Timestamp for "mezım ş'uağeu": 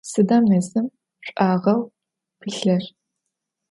0.49-1.81